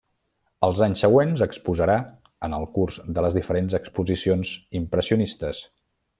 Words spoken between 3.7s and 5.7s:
exposicions impressionistes.